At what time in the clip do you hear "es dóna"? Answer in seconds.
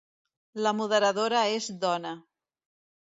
1.49-2.15